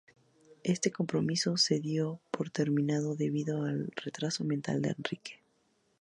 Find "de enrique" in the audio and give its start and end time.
4.81-5.43